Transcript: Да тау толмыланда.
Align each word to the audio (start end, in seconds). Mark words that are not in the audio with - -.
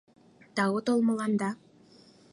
Да 0.39 0.47
тау 0.63 0.77
толмыланда. 0.85 1.49